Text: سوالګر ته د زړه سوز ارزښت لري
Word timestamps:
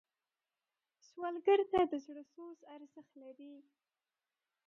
سوالګر 1.07 1.59
ته 1.71 1.79
د 1.91 1.93
زړه 2.05 2.23
سوز 2.33 2.59
ارزښت 2.75 3.13
لري 3.23 3.53